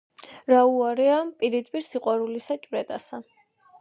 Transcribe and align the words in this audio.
რა 0.51 0.61
უარეა 0.77 1.19
პირიდ- 1.43 1.71
პირ 1.75 1.85
საყვარელისა 1.91 2.59
ჭვრეტასა! 2.65 3.21